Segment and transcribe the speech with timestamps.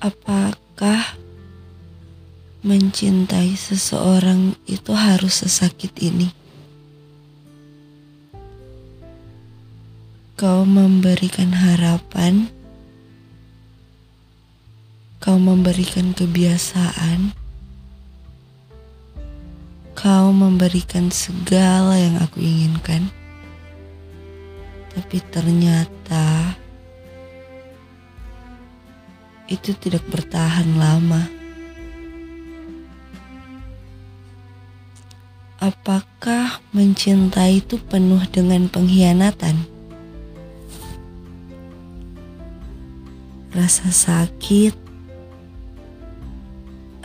[0.00, 1.20] Apakah
[2.64, 6.32] mencintai seseorang itu harus sesakit ini?
[10.40, 12.48] Kau memberikan harapan,
[15.20, 17.36] kau memberikan kebiasaan,
[19.92, 23.12] kau memberikan segala yang aku inginkan,
[24.96, 26.56] tapi ternyata
[29.50, 31.26] itu tidak bertahan lama.
[35.60, 39.60] Apakah mencintai itu penuh dengan pengkhianatan?
[43.50, 44.72] Rasa sakit,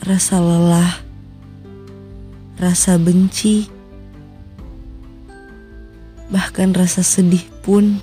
[0.06, 1.02] rasa lelah,
[2.62, 3.68] rasa benci,
[6.30, 8.00] bahkan rasa sedih pun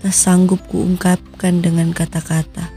[0.00, 2.75] tak sanggup kuungkapkan dengan kata-kata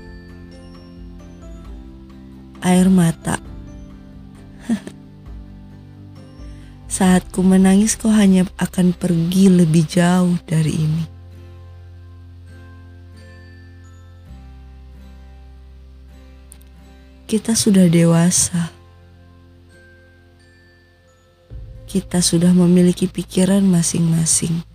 [2.61, 3.39] air mata.
[6.99, 11.05] Saat ku menangis kau hanya akan pergi lebih jauh dari ini.
[17.29, 18.73] Kita sudah dewasa.
[21.85, 24.65] Kita sudah memiliki pikiran masing-masing.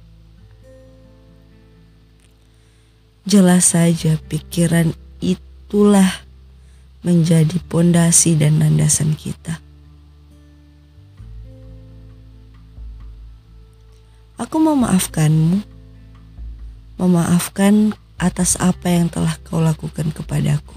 [3.27, 6.23] Jelas saja pikiran itulah
[7.05, 9.61] menjadi pondasi dan landasan kita.
[14.41, 15.63] Aku memaafkanmu,
[16.99, 20.75] memaafkan atas apa yang telah kau lakukan kepadaku,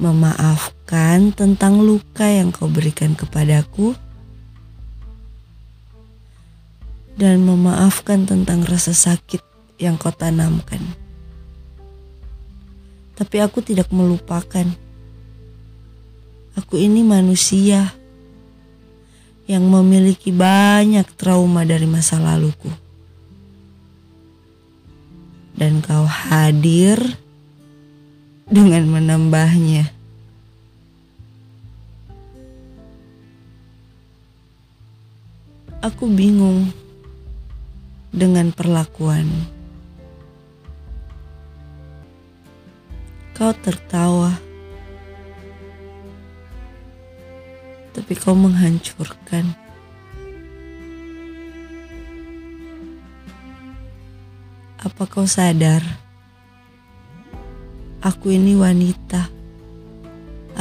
[0.00, 3.92] memaafkan tentang luka yang kau berikan kepadaku,
[7.18, 9.44] dan memaafkan tentang rasa sakit
[9.76, 10.80] yang kau tanamkan
[13.16, 14.64] tapi aku tidak melupakan.
[16.52, 17.92] Aku ini manusia
[19.48, 22.68] yang memiliki banyak trauma dari masa laluku.
[25.52, 26.98] Dan kau hadir
[28.48, 29.88] dengan menambahnya.
[35.82, 36.70] Aku bingung
[38.14, 39.26] dengan perlakuan.
[43.42, 44.38] Kau tertawa,
[47.90, 49.50] tapi kau menghancurkan.
[54.78, 55.82] Apa kau sadar?
[58.06, 59.26] Aku ini wanita.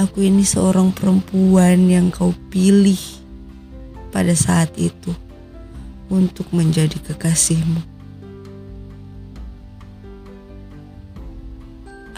[0.02, 2.98] Aku ini seorang perempuan yang kau pilih
[4.10, 5.14] pada saat itu
[6.10, 7.91] untuk menjadi kekasihmu.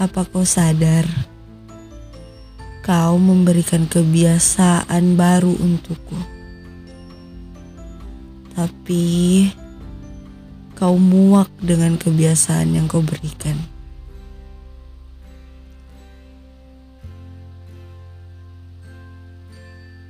[0.04, 1.08] Apa kau sadar?
[2.84, 6.20] Kau memberikan kebiasaan baru untukku.
[8.52, 9.48] Tapi
[10.76, 13.56] kau muak dengan kebiasaan yang kau berikan.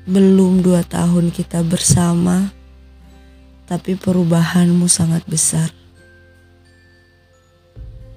[0.10, 2.50] Belum dua tahun kita bersama,
[3.70, 5.70] tapi perubahanmu sangat besar.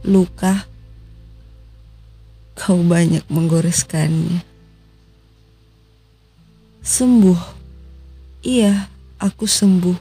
[0.08, 0.75] Luka
[2.66, 4.42] Kau banyak menggoreskannya.
[6.82, 7.38] Sembuh.
[8.42, 8.90] Iya,
[9.22, 9.94] aku sembuh.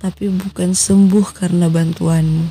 [0.00, 2.48] Tapi bukan sembuh karena bantuanmu.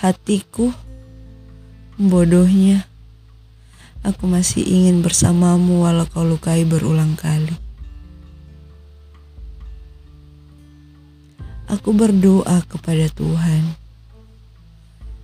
[0.00, 0.72] Hatiku,
[2.00, 2.88] bodohnya,
[4.00, 7.52] aku masih ingin bersamamu walau kau lukai berulang kali.
[11.68, 13.79] Aku berdoa kepada Tuhan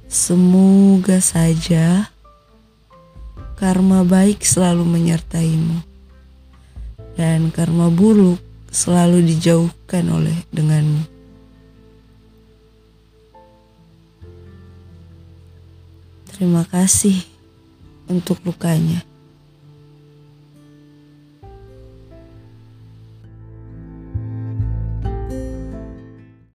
[0.06, 2.06] Semoga saja
[3.58, 5.82] karma baik selalu menyertaimu
[7.18, 8.38] dan karma buruk
[8.70, 11.02] selalu dijauhkan oleh denganmu.
[16.30, 17.24] Terima kasih
[18.06, 19.15] untuk lukanya.